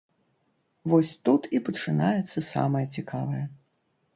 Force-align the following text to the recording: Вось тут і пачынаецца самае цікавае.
Вось 0.93 1.11
тут 1.29 1.45
і 1.57 1.61
пачынаецца 1.67 2.39
самае 2.53 2.85
цікавае. 2.99 3.43